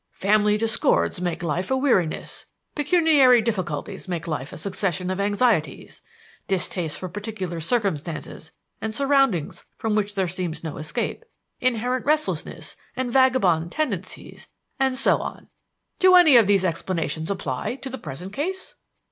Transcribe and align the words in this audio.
Family 0.13 0.57
discords 0.57 1.17
that 1.17 1.21
make 1.21 1.43
life 1.43 1.69
a 1.69 1.77
weariness; 1.77 2.47
pecuniary 2.73 3.39
difficulties 3.39 4.05
that 4.05 4.09
make 4.09 4.25
life 4.25 4.51
a 4.51 4.57
succession 4.57 5.11
of 5.11 5.19
anxieties; 5.19 6.01
distaste 6.47 6.97
for 6.97 7.07
particular 7.07 7.59
circumstances 7.59 8.51
and 8.81 8.95
surroundings 8.95 9.65
from 9.77 9.93
which 9.93 10.15
there 10.15 10.27
seems 10.27 10.63
no 10.63 10.77
escape; 10.77 11.23
inherent 11.59 12.03
restlessness 12.03 12.75
and 12.95 13.13
vagabond 13.13 13.71
tendencies, 13.71 14.47
and 14.79 14.97
so 14.97 15.19
on. 15.21 15.49
"Do 15.99 16.15
any 16.15 16.35
of 16.35 16.47
these 16.47 16.65
explanations 16.65 17.29
apply 17.29 17.75
to 17.75 17.89
the 17.91 17.99
present 17.99 18.33
case? 18.33 18.77